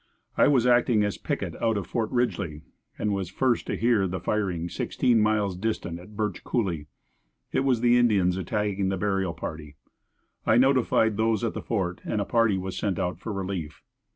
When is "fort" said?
1.85-2.09, 11.61-12.01